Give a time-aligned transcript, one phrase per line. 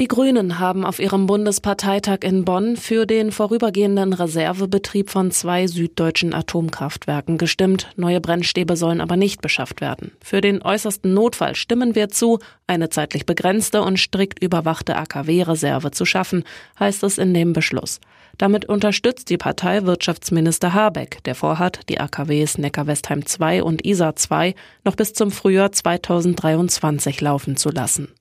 [0.00, 6.34] Die Grünen haben auf ihrem Bundesparteitag in Bonn für den vorübergehenden Reservebetrieb von zwei süddeutschen
[6.34, 7.90] Atomkraftwerken gestimmt.
[7.96, 10.12] Neue Brennstäbe sollen aber nicht beschafft werden.
[10.22, 16.04] Für den äußersten Notfall stimmen wir zu, eine zeitlich begrenzte und strikt überwachte AKW-Reserve zu
[16.04, 16.44] schaffen,
[16.78, 18.00] heißt es in dem Beschluss.
[18.36, 24.54] Damit unterstützt die Partei Wirtschaftsminister Habeck, der vorhat, die AKWs Neckar-Westheim 2 und Isar 2
[24.84, 28.12] noch bis zum Frühjahr 2023 laufen zu lassen.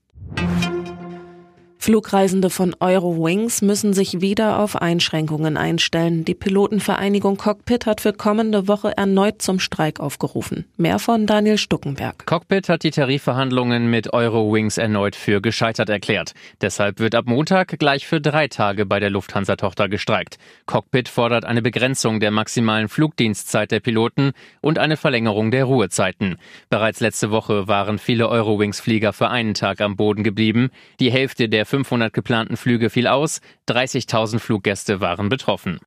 [1.79, 6.25] Flugreisende von Eurowings müssen sich wieder auf Einschränkungen einstellen.
[6.25, 10.65] Die Pilotenvereinigung Cockpit hat für kommende Woche erneut zum Streik aufgerufen.
[10.75, 12.25] Mehr von Daniel Stuckenberg.
[12.25, 16.33] Cockpit hat die Tarifverhandlungen mit Eurowings erneut für gescheitert erklärt.
[16.61, 20.37] Deshalb wird ab Montag gleich für drei Tage bei der Lufthansa-Tochter gestreikt.
[20.65, 26.37] Cockpit fordert eine Begrenzung der maximalen Flugdienstzeit der Piloten und eine Verlängerung der Ruhezeiten.
[26.69, 30.71] Bereits letzte Woche waren viele Eurowings-Flieger für einen Tag am Boden geblieben.
[30.99, 35.79] Die Hälfte der 500 geplanten Flüge fiel aus, 30.000 Fluggäste waren betroffen.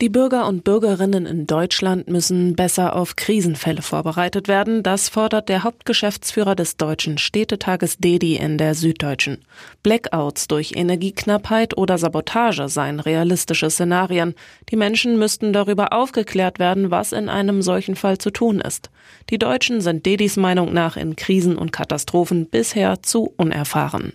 [0.00, 4.84] Die Bürger und Bürgerinnen in Deutschland müssen besser auf Krisenfälle vorbereitet werden.
[4.84, 9.38] Das fordert der Hauptgeschäftsführer des Deutschen Städtetages DEDI in der Süddeutschen.
[9.82, 14.36] Blackouts durch Energieknappheit oder Sabotage seien realistische Szenarien.
[14.70, 18.90] Die Menschen müssten darüber aufgeklärt werden, was in einem solchen Fall zu tun ist.
[19.30, 24.12] Die Deutschen sind DEDIs Meinung nach in Krisen und Katastrophen bisher zu unerfahren.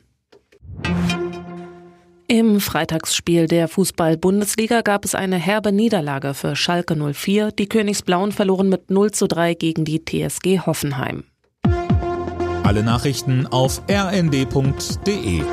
[2.34, 7.52] Im Freitagsspiel der Fußball-Bundesliga gab es eine herbe Niederlage für Schalke 04.
[7.52, 11.26] Die Königsblauen verloren mit 0 zu 3 gegen die TSG Hoffenheim.
[12.64, 15.44] Alle Nachrichten auf rnd.de